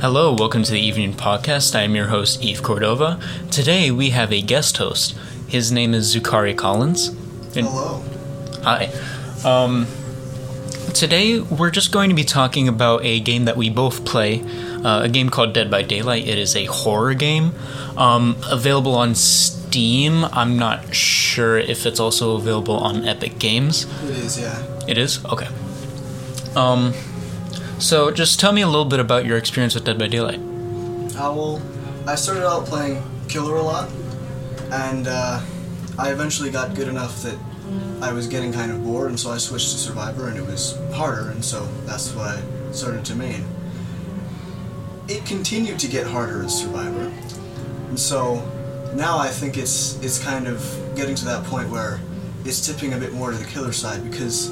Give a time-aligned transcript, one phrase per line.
[0.00, 1.74] Hello, welcome to the evening podcast.
[1.74, 3.18] I am your host, Eve Cordova.
[3.50, 5.16] Today we have a guest host.
[5.48, 7.08] His name is Zukari Collins.
[7.56, 8.02] And- Hello.
[8.62, 8.90] Hi.
[9.44, 9.86] Um,
[10.94, 14.42] today we're just going to be talking about a game that we both play,
[14.84, 16.26] uh, a game called Dead by Daylight.
[16.28, 17.52] It is a horror game,
[17.96, 20.24] um, available on Steam.
[20.26, 23.86] I'm not sure if it's also available on Epic Games.
[24.04, 24.62] It is, yeah.
[24.86, 25.48] It is okay.
[26.56, 26.94] Um,
[27.78, 30.38] so just tell me a little bit about your experience with Dead by Daylight.
[30.38, 31.62] Uh, well,
[32.06, 33.90] I started out playing Killer a lot,
[34.70, 35.40] and uh,
[35.98, 37.38] I eventually got good enough that
[38.00, 40.78] I was getting kind of bored, and so I switched to Survivor, and it was
[40.92, 43.44] harder, and so that's why I started to main.
[45.08, 47.12] It continued to get harder as Survivor,
[47.88, 48.36] and so
[48.94, 50.60] now I think it's it's kind of
[50.94, 52.00] getting to that point where
[52.44, 54.48] it's tipping a bit more to the killer side because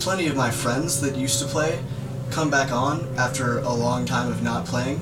[0.00, 1.78] plenty of my friends that used to play
[2.32, 5.00] come back on after a long time of not playing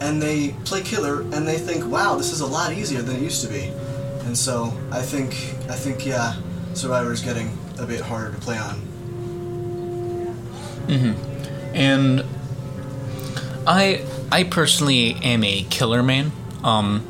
[0.00, 3.22] and they play killer and they think wow this is a lot easier than it
[3.22, 3.70] used to be
[4.24, 5.32] and so i think
[5.68, 6.34] i think yeah
[6.74, 8.80] survivor is getting a bit harder to play on
[10.90, 11.14] Mhm.
[11.72, 12.24] And
[13.66, 16.32] I I personally am a killer man.
[16.64, 17.06] Um,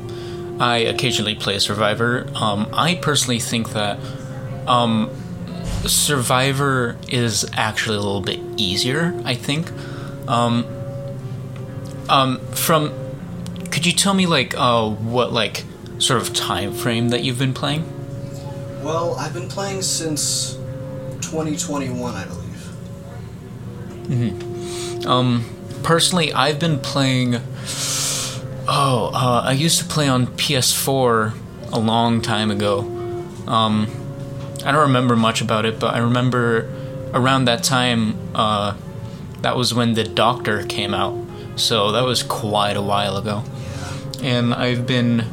[0.59, 2.27] I occasionally play Survivor.
[2.35, 3.97] Um, I personally think that
[4.67, 5.09] um,
[5.87, 9.19] Survivor is actually a little bit easier.
[9.25, 9.71] I think.
[10.27, 10.65] Um,
[12.09, 12.93] um, from
[13.71, 15.63] could you tell me like uh, what like
[15.97, 17.85] sort of time frame that you've been playing?
[18.83, 20.53] well i've been playing since
[21.21, 22.41] 2021 i believe
[24.07, 25.07] Hmm.
[25.07, 25.45] Um,
[25.83, 27.35] personally, I've been playing.
[28.67, 31.33] Oh, uh, I used to play on PS4
[31.71, 32.81] a long time ago.
[33.47, 33.87] Um,
[34.63, 36.69] I don't remember much about it, but I remember
[37.13, 38.75] around that time, uh,
[39.41, 41.17] that was when The Doctor came out.
[41.55, 43.43] So that was quite a while ago.
[44.21, 45.25] And I've been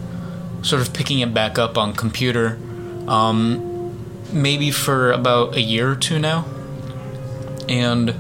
[0.63, 2.59] sort of picking it back up on computer,
[3.07, 3.95] um,
[4.33, 6.45] maybe for about a year or two now.
[7.69, 8.15] And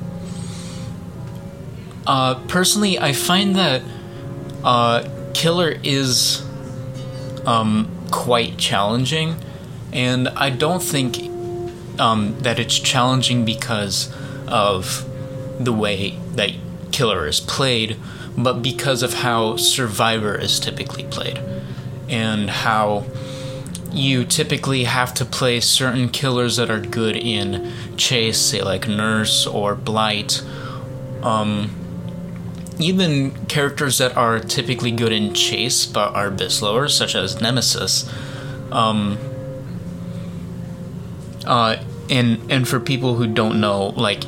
[2.06, 3.82] uh, personally, I find that
[4.62, 6.42] uh, Killer is
[7.46, 9.36] um, quite challenging,
[9.92, 11.18] and I don't think
[12.00, 14.12] um, that it's challenging because
[14.46, 15.04] of
[15.58, 16.50] the way that
[16.92, 17.96] Killer is played,
[18.36, 21.40] but because of how Survivor is typically played,
[22.08, 23.04] and how
[23.92, 29.46] you typically have to play certain killers that are good in chase, say like Nurse
[29.46, 30.42] or Blight.
[31.22, 31.70] Um,
[32.78, 37.40] even characters that are typically good in chase but are a bit slower, such as
[37.40, 38.08] Nemesis.
[38.70, 39.18] Um,
[41.48, 44.24] uh, and and for people who don't know, like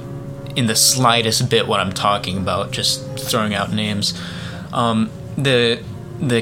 [0.56, 4.20] in the slightest bit what I'm talking about, just throwing out names,
[4.72, 5.82] um, the
[6.18, 6.40] the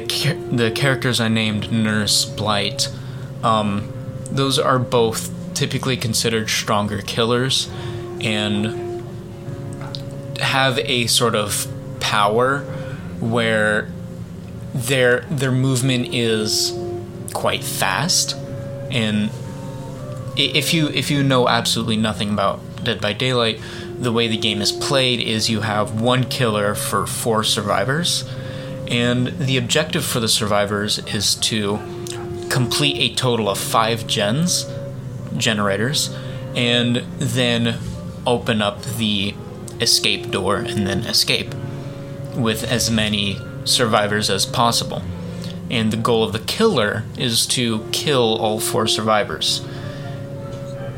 [0.51, 2.89] the characters I named Nurse Blight,
[3.43, 3.93] um,
[4.31, 7.69] those are both typically considered stronger killers,
[8.21, 9.03] and
[10.41, 11.67] have a sort of
[11.99, 12.61] power
[13.19, 13.91] where
[14.73, 16.73] their their movement is
[17.33, 18.37] quite fast
[18.91, 19.31] and
[20.39, 23.61] if you if you know absolutely nothing about Dead by Daylight
[23.99, 28.29] the way the game is played is you have one killer for four survivors
[28.87, 31.79] and the objective for the survivors is to
[32.49, 34.65] complete a total of 5 gens
[35.37, 36.17] generators
[36.55, 37.79] and then
[38.27, 39.35] open up the
[39.81, 41.55] escape door and then escape
[42.37, 45.03] with as many survivors as possible.
[45.71, 49.67] And the goal of the killer is to kill all four survivors.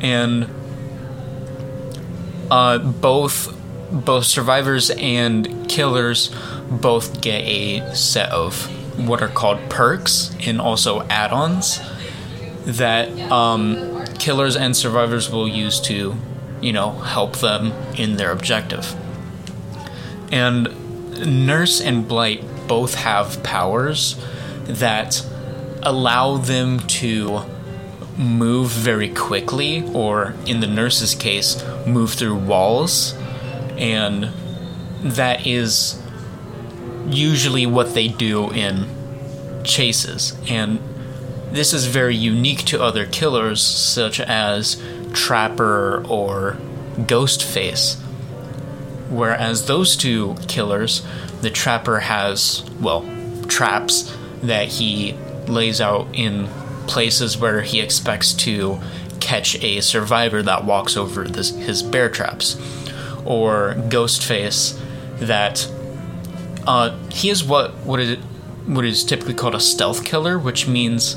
[0.00, 0.48] And
[2.50, 3.56] uh, both
[3.90, 6.34] both survivors and killers
[6.70, 8.68] both get a set of
[9.08, 11.80] what are called perks and also add-ons
[12.64, 16.14] that um, killers and survivors will use to,
[16.60, 18.94] you know, help them in their objective.
[20.30, 24.16] And Nurse and Blight both have powers
[24.64, 25.26] that
[25.82, 27.40] allow them to
[28.16, 33.14] move very quickly, or in the nurse's case, move through walls.
[33.76, 34.30] And
[35.02, 36.00] that is
[37.08, 38.86] usually what they do in
[39.64, 40.36] chases.
[40.48, 40.78] And
[41.50, 44.80] this is very unique to other killers, such as
[45.12, 46.58] Trapper or
[46.96, 47.96] Ghostface.
[49.08, 51.02] Whereas those two killers,
[51.40, 53.04] the Trapper has, well,
[53.48, 55.14] traps that he
[55.48, 56.48] lays out in
[56.90, 58.80] places where he expects to
[59.20, 62.56] catch a survivor that walks over this, his bear traps.
[63.24, 64.78] Or Ghostface
[65.20, 65.70] that
[66.66, 68.18] uh, he is what what is
[68.66, 71.16] what is typically called a stealth killer, which means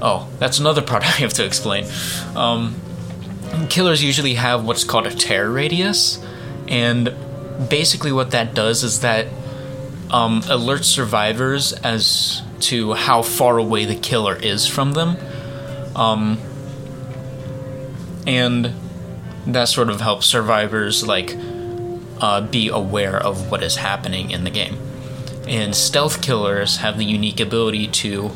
[0.00, 1.86] oh, that's another part I have to explain.
[2.34, 2.76] Um,
[3.68, 6.24] killers usually have what's called a terror radius,
[6.68, 7.14] and
[7.68, 9.26] basically what that does is that
[10.10, 15.16] um, alerts survivors as to how far away the killer is from them.
[15.94, 16.38] Um,
[18.26, 18.72] and
[19.46, 21.36] that sort of helps survivors like
[22.20, 24.78] uh, be aware of what is happening in the game.
[25.46, 28.32] And stealth killers have the unique ability to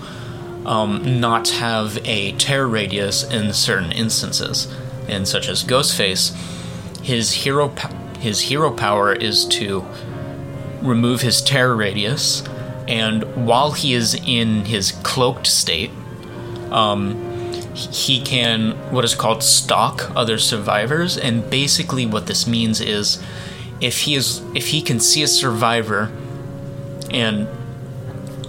[0.64, 4.72] um, not have a terror radius in certain instances,
[5.08, 6.34] and such as Ghostface,
[7.02, 7.74] his hero
[8.20, 9.84] his hero power is to
[10.82, 12.42] remove his terror radius,
[12.90, 15.92] and while he is in his cloaked state,
[16.72, 17.14] um,
[17.72, 23.22] he can what is called stalk other survivors, and basically what this means is
[23.80, 26.10] if he is if he can see a survivor
[27.12, 27.48] and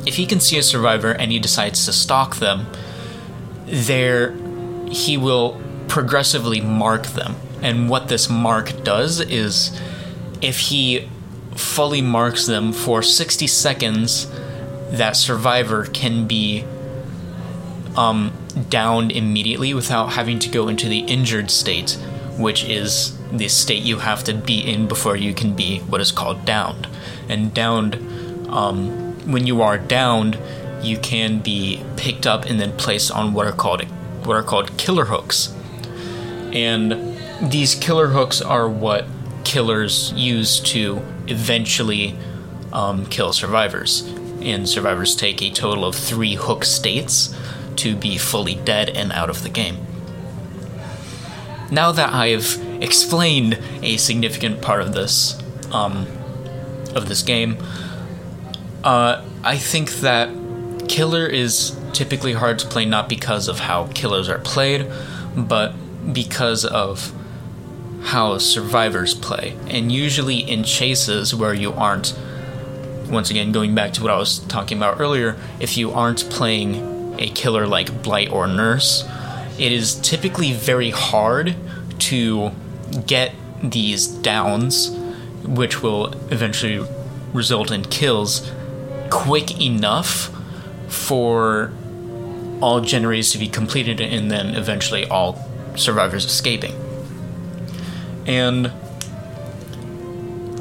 [0.08, 2.66] if he can see a survivor and he decides to stalk them,
[3.68, 4.36] there
[4.90, 7.36] he will progressively mark them.
[7.62, 9.80] And what this mark does is
[10.42, 11.08] if he
[11.56, 14.32] fully marks them for 60 seconds,
[14.92, 16.66] that survivor can be
[17.96, 18.34] um,
[18.70, 21.92] downed immediately without having to go into the injured state,
[22.38, 26.12] which is the state you have to be in before you can be what is
[26.12, 26.88] called downed.
[27.30, 27.96] And downed,
[28.50, 30.38] um, when you are downed,
[30.82, 33.84] you can be picked up and then placed on what are called
[34.26, 35.54] what are called killer hooks.
[36.54, 39.06] And these killer hooks are what
[39.44, 41.02] killers use to
[41.32, 42.16] eventually
[42.72, 44.02] um, kill survivors.
[44.42, 47.36] And survivors take a total of three hook states
[47.78, 49.78] to be fully dead and out of the game.
[51.72, 55.42] Now that I've explained a significant part of this
[55.72, 56.06] um,
[56.96, 57.58] of this game,
[58.84, 60.30] uh, I think that
[60.90, 64.92] killer is typically hard to play not because of how killers are played,
[65.36, 65.74] but
[66.14, 67.14] because of
[68.04, 69.56] how survivors play.
[69.68, 72.18] And usually in chases where you aren't,
[73.10, 77.16] once again, going back to what I was talking about earlier, if you aren't playing
[77.20, 79.08] a killer like Blight or Nurse,
[79.60, 81.56] it is typically very hard
[82.00, 82.52] to
[83.06, 83.34] get
[83.64, 84.90] these downs,
[85.44, 86.86] which will eventually
[87.34, 88.52] result in kills,
[89.10, 90.32] quick enough
[90.88, 91.72] for
[92.62, 95.40] all generators to be completed and then eventually all
[95.76, 96.76] survivors escaping.
[98.26, 98.72] And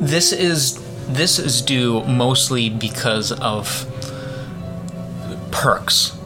[0.01, 3.87] this is this is due mostly because of
[5.51, 6.17] perks.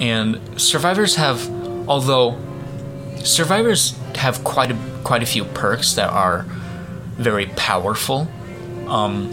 [0.00, 1.48] And survivors have
[1.88, 2.38] although
[3.18, 6.44] survivors have quite a quite a few perks that are
[7.16, 8.28] very powerful
[8.88, 9.30] um,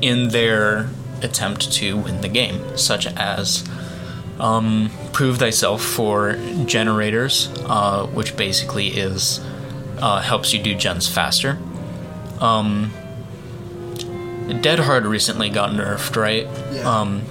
[0.00, 0.88] in their
[1.22, 3.68] attempt to win the game, such as
[4.38, 9.40] um, prove thyself for generators, uh, which basically is
[10.00, 11.58] uh, helps you do gens faster.
[12.40, 12.92] Um,
[14.60, 16.48] Dead Hard recently got nerfed, right?
[16.72, 17.00] Yeah.
[17.00, 17.22] Um,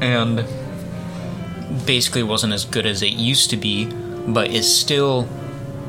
[0.00, 0.46] and
[1.86, 5.28] basically wasn't as good as it used to be, but is still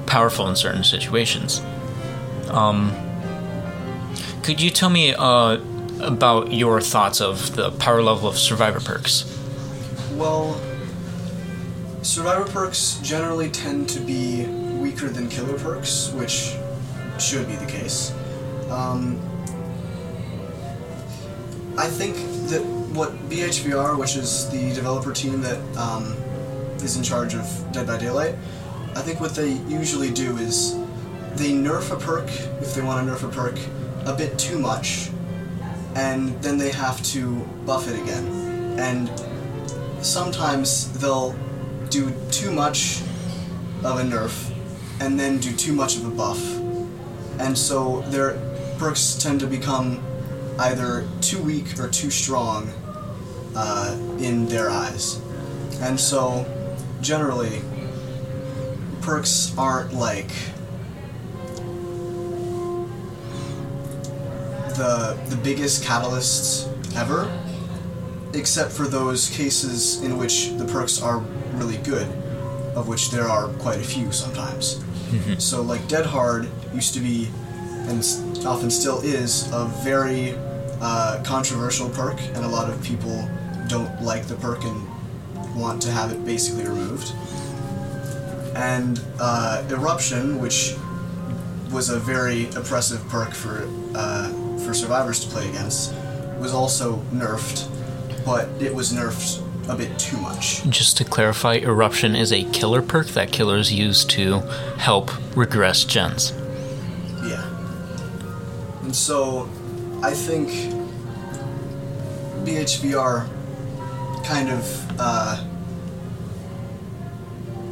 [0.05, 1.61] powerful in certain situations.
[2.49, 2.91] Um,
[4.43, 5.57] could you tell me uh,
[6.01, 9.25] about your thoughts of the power level of survivor perks?
[10.13, 10.59] Well,
[12.01, 14.45] survivor perks generally tend to be
[14.93, 16.55] weaker than killer perks, which
[17.19, 18.13] should be the case.
[18.69, 19.19] Um,
[21.77, 22.15] I think
[22.49, 22.61] that
[22.93, 26.13] what BHVR, which is the developer team that um,
[26.83, 28.35] is in charge of Dead by Daylight,
[28.95, 30.75] I think what they usually do is
[31.35, 32.29] they nerf a perk,
[32.61, 33.57] if they want to nerf a perk,
[34.05, 35.09] a bit too much,
[35.95, 38.27] and then they have to buff it again.
[38.77, 39.09] And
[40.05, 41.35] sometimes they'll
[41.89, 43.01] do too much
[43.83, 44.52] of a nerf
[44.99, 46.41] and then do too much of a buff.
[47.39, 48.37] And so their
[48.77, 50.03] perks tend to become
[50.59, 52.69] either too weak or too strong
[53.55, 55.19] uh, in their eyes.
[55.81, 56.45] And so
[57.01, 57.61] generally,
[59.01, 60.29] perks aren't like
[64.75, 67.29] the the biggest catalysts ever,
[68.33, 71.19] except for those cases in which the perks are
[71.53, 72.07] really good,
[72.75, 74.83] of which there are quite a few sometimes.
[75.37, 77.29] So like Dead Hard used to be,
[77.87, 77.99] and
[78.45, 80.35] often still is, a very
[80.81, 83.29] uh, controversial perk, and a lot of people
[83.67, 84.87] don't like the perk and
[85.55, 87.13] want to have it basically removed.
[88.55, 90.75] And uh, Eruption, which
[91.71, 95.93] was a very oppressive perk for uh, for survivors to play against
[96.39, 97.67] was also nerfed,
[98.25, 100.63] but it was nerfed a bit too much.
[100.69, 104.39] Just to clarify, Eruption is a killer perk that killers use to
[104.77, 106.33] help regress gens.
[107.23, 107.47] Yeah.
[108.81, 109.49] And so,
[110.01, 110.49] I think
[112.45, 113.27] BHVR
[114.25, 115.45] kind of uh,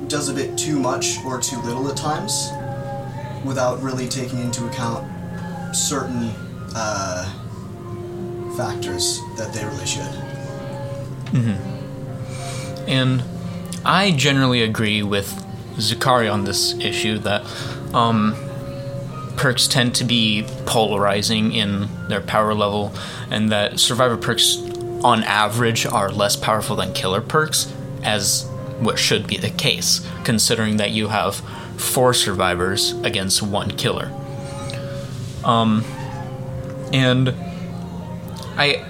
[0.08, 2.50] does a bit too much or too little at times
[3.46, 5.08] without really taking into account
[5.76, 6.32] certain
[6.76, 7.26] uh,
[8.56, 11.71] factors that they really should.
[12.88, 13.24] And
[13.86, 15.28] I generally agree with
[15.76, 17.46] Zukari on this issue that
[17.94, 18.36] um,
[19.38, 22.94] perks tend to be polarizing in their power level,
[23.30, 24.58] and that survivor perks,
[25.04, 27.74] on average, are less powerful than killer perks,
[28.04, 28.48] as
[28.80, 31.36] what should be the case, considering that you have
[31.78, 34.12] four survivors against one killer.
[35.44, 35.84] Um,
[36.94, 37.34] and
[38.58, 38.86] I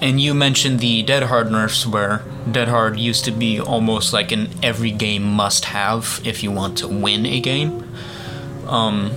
[0.00, 4.32] and you mentioned the Dead Hard nerfs, where Dead Hard used to be almost like
[4.32, 7.84] an every game must have if you want to win a game,
[8.66, 9.12] um,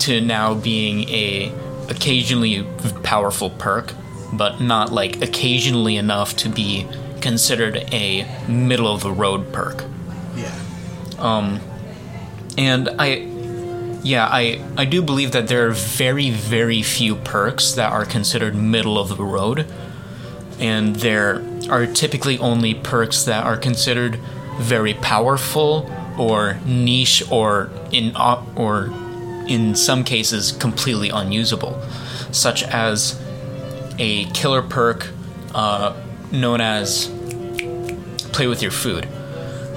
[0.00, 1.52] to now being a
[1.88, 2.66] occasionally
[3.02, 3.92] powerful perk,
[4.32, 6.86] but not like occasionally enough to be
[7.20, 9.84] considered a middle of the road perk.
[10.36, 10.54] Yeah.
[11.18, 11.60] Um,
[12.56, 13.28] and I,
[14.02, 18.54] yeah, I I do believe that there are very very few perks that are considered
[18.54, 19.66] middle of the road,
[20.58, 24.16] and there are typically only perks that are considered
[24.58, 28.14] very powerful or niche or in
[28.56, 28.90] or
[29.48, 31.80] in some cases completely unusable,
[32.32, 33.20] such as
[33.98, 35.08] a killer perk
[35.54, 35.94] uh,
[36.32, 37.08] known as
[38.32, 39.06] play with your food.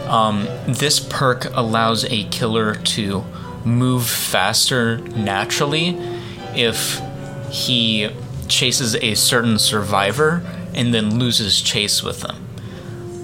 [0.08, 3.24] Um, this perk allows a killer to
[3.66, 5.98] move faster naturally
[6.56, 7.02] if
[7.52, 8.10] he
[8.48, 10.42] chases a certain survivor
[10.78, 12.48] and then loses chase with them.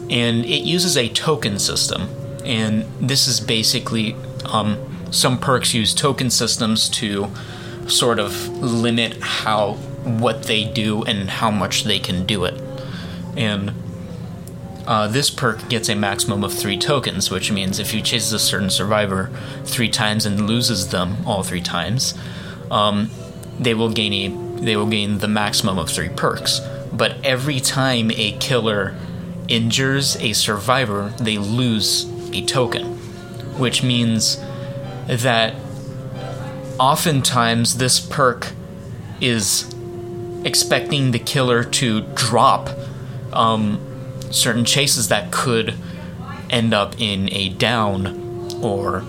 [0.10, 2.10] And it uses a token system,
[2.44, 4.78] and this is basically um,
[5.12, 7.32] some perks use token systems to
[7.88, 12.62] sort of limit how what they do and how much they can do it.
[13.38, 13.74] And
[14.86, 18.40] uh, this perk gets a maximum of three tokens, which means if you chase a
[18.40, 19.30] certain survivor
[19.64, 22.14] three times and loses them all three times,
[22.70, 23.10] um,
[23.60, 26.60] they will gain a they will gain the maximum of three perks.
[26.94, 28.96] But every time a killer
[29.48, 32.98] injures a survivor, they lose a token,
[33.58, 34.38] which means
[35.08, 35.56] that
[36.80, 38.52] oftentimes this perk
[39.20, 39.74] is
[40.46, 42.70] expecting the killer to drop
[43.32, 43.80] um,
[44.32, 45.74] certain chases that could
[46.50, 49.04] end up in a down or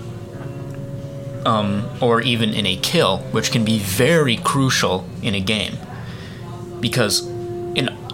[1.45, 5.77] um, or even in a kill, which can be very crucial in a game.
[6.79, 7.21] Because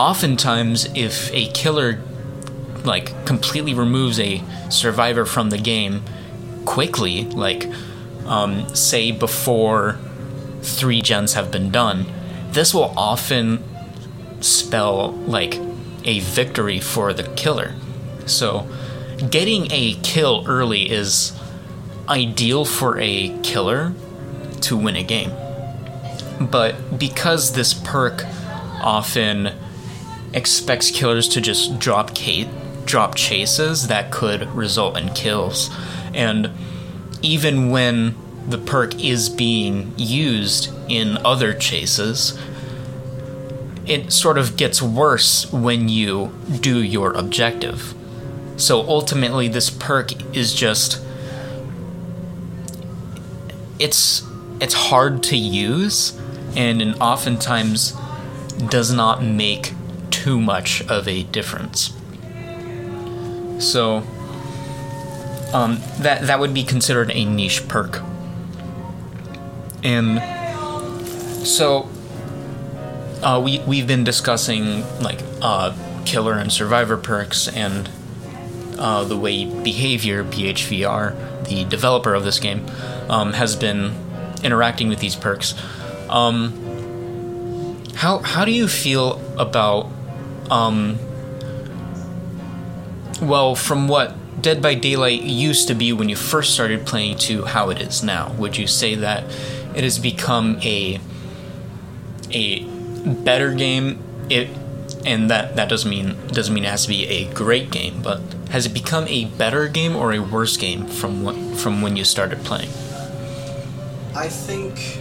[0.01, 2.01] oftentimes if a killer
[2.83, 6.01] like completely removes a survivor from the game
[6.65, 7.69] quickly, like
[8.25, 9.99] um, say before
[10.63, 12.07] three gens have been done,
[12.49, 13.63] this will often
[14.41, 15.59] spell like
[16.03, 17.75] a victory for the killer.
[18.25, 18.67] So,
[19.29, 21.39] getting a kill early is
[22.09, 23.93] ideal for a killer
[24.61, 25.31] to win a game.
[26.39, 28.25] But because this perk
[28.81, 29.53] often
[30.33, 32.47] expects killers to just drop Kate,
[32.85, 35.69] drop chases that could result in kills,
[36.13, 36.49] and
[37.21, 38.15] even when
[38.47, 42.37] the perk is being used in other chases,
[43.85, 47.93] it sort of gets worse when you do your objective.
[48.57, 51.03] So ultimately, this perk is just.
[53.79, 54.23] It's
[54.59, 56.19] it's hard to use,
[56.55, 57.97] and, and oftentimes
[58.69, 59.73] does not make
[60.21, 61.93] too much of a difference.
[63.57, 64.03] So
[65.51, 68.01] um, that that would be considered a niche perk.
[69.83, 70.21] And
[71.45, 71.89] so
[73.23, 75.75] uh, we we've been discussing like uh,
[76.05, 77.89] killer and survivor perks and
[78.77, 82.67] uh, the way behavior BHVR, the developer of this game,
[83.09, 83.95] um, has been
[84.43, 85.55] interacting with these perks.
[86.09, 86.53] Um,
[87.95, 89.89] how how do you feel about
[90.51, 90.99] um,
[93.21, 97.45] well from what Dead by Daylight used to be when you first started playing to
[97.45, 98.31] how it is now?
[98.33, 99.23] Would you say that
[99.75, 100.99] it has become a
[102.31, 102.63] a
[103.05, 103.99] better game?
[104.29, 104.49] It
[105.05, 108.21] and that that doesn't mean doesn't mean it has to be a great game, but
[108.49, 112.03] has it become a better game or a worse game from what, from when you
[112.03, 112.69] started playing?
[114.13, 114.99] I think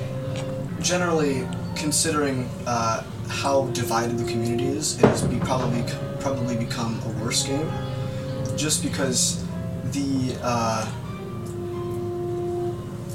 [0.80, 5.84] generally, considering uh, how divided the community is, it has be probably
[6.18, 7.70] probably become a worse game,
[8.56, 9.44] just because
[9.92, 10.84] the uh,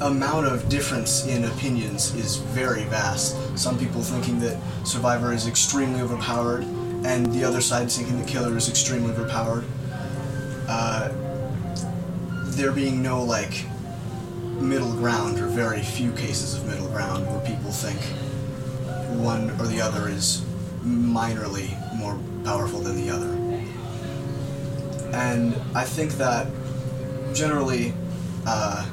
[0.00, 3.36] amount of difference in opinions is very vast.
[3.58, 6.64] Some people thinking that Survivor is extremely overpowered,
[7.04, 9.64] and the other side thinking the Killer is extremely overpowered.
[10.66, 11.10] Uh,
[12.56, 13.66] there being no like
[14.58, 18.00] middle ground, or very few cases of middle ground, where people think
[19.16, 20.42] one or the other is
[20.84, 23.32] minorly more powerful than the other.
[25.12, 26.46] And I think that
[27.34, 27.92] generally,
[28.46, 28.84] uh,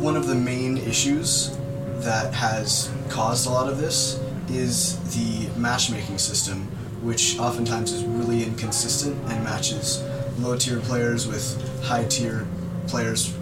[0.00, 1.56] one of the main issues
[2.00, 6.62] that has caused a lot of this is the matchmaking system,
[7.02, 10.02] which oftentimes is really inconsistent and matches
[10.38, 12.46] low tier players with high tier
[12.86, 13.34] players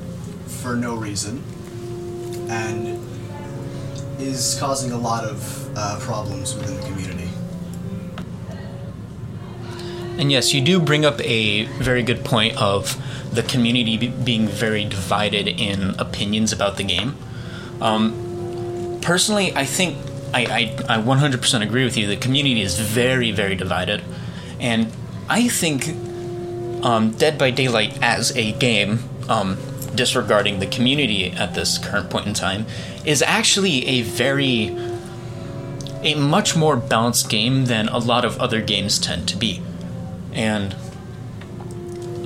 [0.47, 1.43] for no reason,
[2.49, 2.99] and
[4.19, 7.31] is causing a lot of uh, problems within the community.
[10.19, 12.97] And yes, you do bring up a very good point of
[13.33, 17.17] the community be- being very divided in opinions about the game.
[17.81, 19.99] Um, personally, I think
[20.33, 22.07] I, I, I 100% agree with you.
[22.07, 24.03] The community is very, very divided.
[24.59, 24.91] And
[25.29, 25.89] I think
[26.83, 29.59] um, Dead by Daylight as a game, um,
[29.97, 32.67] disregarding the community at this current point in time,
[33.05, 34.77] is actually a very,
[36.03, 39.63] a much more balanced game than a lot of other games tend to be.
[40.33, 40.75] And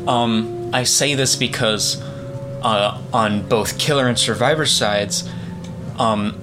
[0.08, 2.00] um, I say this because
[2.62, 5.28] uh, on both killer and survivor sides,
[5.98, 6.38] um,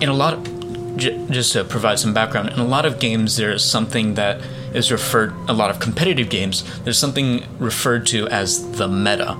[0.00, 3.36] in a lot of, j- just to provide some background, in a lot of games
[3.36, 4.40] there's something that
[4.72, 9.36] is referred, a lot of competitive games, there's something referred to as the meta.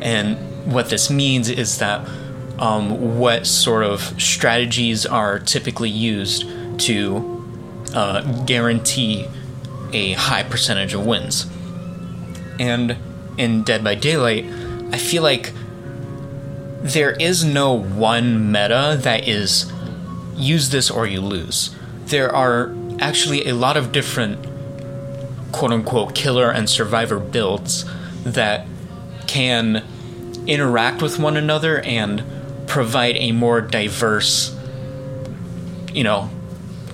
[0.00, 2.06] And what this means is that
[2.58, 6.46] um, what sort of strategies are typically used
[6.80, 7.44] to
[7.94, 9.26] uh, guarantee
[9.92, 11.46] a high percentage of wins.
[12.58, 12.96] And
[13.36, 14.46] in Dead by Daylight,
[14.92, 15.52] I feel like
[16.82, 19.72] there is no one meta that is
[20.36, 21.74] use this or you lose.
[22.06, 24.44] There are actually a lot of different
[25.52, 27.84] quote unquote killer and survivor builds
[28.24, 28.66] that
[29.26, 29.84] can
[30.46, 32.22] interact with one another and
[32.66, 34.56] provide a more diverse
[35.92, 36.30] you know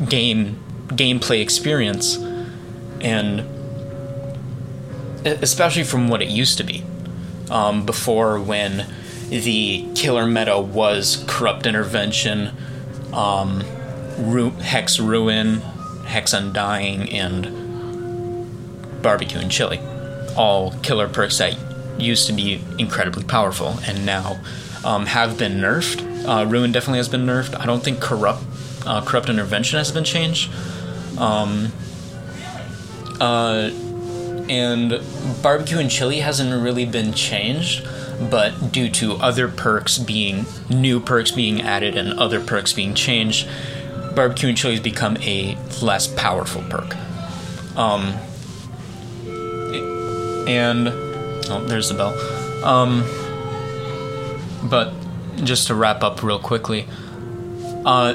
[0.09, 2.17] game gameplay experience.
[3.01, 3.49] And
[5.25, 6.85] especially from what it used to be
[7.51, 8.87] um, before when
[9.29, 12.55] the killer meta was corrupt intervention
[13.13, 13.63] um,
[14.19, 15.61] Ru- hex ruin
[16.07, 17.51] hex undying and
[19.03, 19.81] barbecue and chili
[20.37, 21.57] all killer perks that
[22.03, 24.41] used to be incredibly powerful and now
[24.85, 26.27] um, have been nerfed.
[26.27, 27.59] Uh, ruin definitely has been nerfed.
[27.59, 28.43] I don't think corrupt
[28.85, 30.51] uh, corrupt intervention has been changed.
[31.19, 31.73] Um,
[33.21, 33.71] uh,
[34.49, 35.01] and
[35.43, 37.87] barbecue and chili hasn't really been changed
[38.31, 43.49] but due to other perks being new perks being added and other perks being changed
[44.15, 46.97] barbecue and chili has become a less powerful perk.
[47.77, 48.15] Um,
[50.49, 50.89] and
[51.53, 52.13] oh there's the bell
[52.65, 53.05] um,
[54.69, 54.93] but
[55.45, 56.87] just to wrap up real quickly
[57.85, 58.15] uh,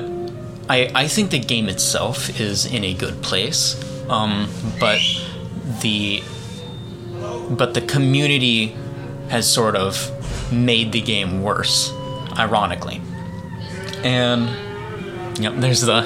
[0.70, 5.00] I, I think the game itself is in a good place um, but
[5.82, 6.24] the
[7.50, 8.76] but the community
[9.30, 10.12] has sort of
[10.52, 11.92] made the game worse,
[12.38, 13.02] ironically.
[14.04, 14.50] And
[15.42, 16.02] yep, there's the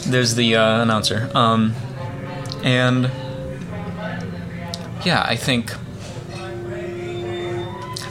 [0.06, 1.30] there's the uh, announcer.
[1.34, 1.74] Um,
[2.62, 3.10] and
[5.04, 5.74] yeah, I think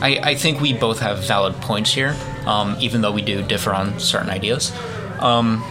[0.02, 3.74] I I think we both have valid points here, um, even though we do differ
[3.74, 4.72] on certain ideas.
[5.20, 5.62] Um,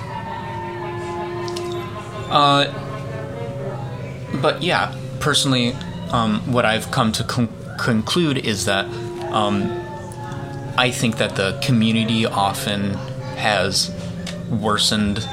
[2.31, 2.73] uh,
[4.40, 5.75] but yeah, personally,
[6.12, 8.87] um, what I've come to con- conclude is that
[9.33, 9.64] um,
[10.79, 12.95] I think that the community often
[13.37, 13.90] has
[14.49, 15.27] worsened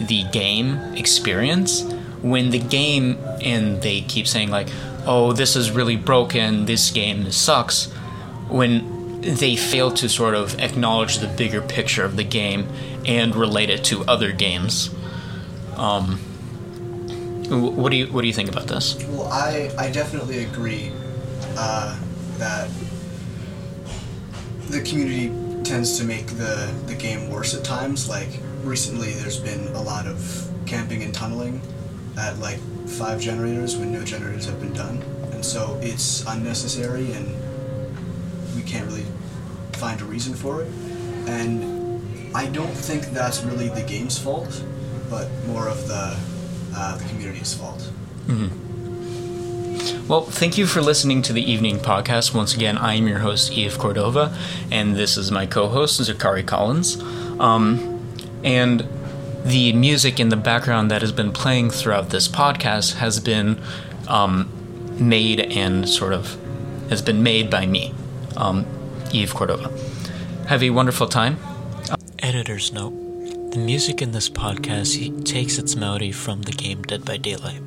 [0.00, 1.82] the game experience.
[2.22, 4.68] When the game and they keep saying like
[5.06, 6.66] oh this is really broken.
[6.66, 7.92] This game sucks
[8.48, 12.68] when they fail to sort of acknowledge the bigger picture of the game
[13.04, 14.90] and relate it to other games
[15.76, 16.18] um,
[17.48, 20.92] what do you what do you think about this Well, I, I definitely agree
[21.56, 21.98] uh,
[22.38, 22.68] that
[24.68, 25.28] the community
[25.62, 28.08] tends to make the, the game worse at times.
[28.08, 28.28] Like,
[28.62, 31.60] recently there's been a lot of camping and tunneling
[32.18, 35.02] at like five generators when no generators have been done.
[35.32, 37.34] And so it's unnecessary and
[38.66, 39.06] can't really
[39.72, 40.68] find a reason for it.
[41.26, 44.62] And I don't think that's really the game's fault,
[45.08, 46.18] but more of the
[46.74, 47.90] uh, the community's fault.
[50.08, 52.34] Well, thank you for listening to the evening podcast.
[52.34, 54.36] Once again, I am your host, Eve Cordova,
[54.70, 57.00] and this is my co host, Zukari Collins.
[57.40, 58.00] Um,
[58.44, 58.86] and
[59.44, 63.60] the music in the background that has been playing throughout this podcast has been
[64.08, 64.48] um,
[64.98, 66.36] made and sort of
[66.88, 67.94] has been made by me,
[68.36, 68.66] um,
[69.12, 69.70] Eve Cordova.
[70.48, 71.38] Have a wonderful time.
[72.20, 72.92] Editor's note
[73.52, 77.65] The music in this podcast takes its melody from the game Dead by Daylight.